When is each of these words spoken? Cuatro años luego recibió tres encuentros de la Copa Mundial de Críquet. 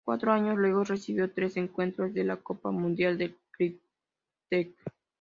Cuatro 0.03 0.31
años 0.31 0.57
luego 0.57 0.83
recibió 0.83 1.31
tres 1.31 1.57
encuentros 1.57 2.11
de 2.15 2.23
la 2.23 2.37
Copa 2.37 2.71
Mundial 2.71 3.19
de 3.19 3.35
Críquet. 3.51 4.75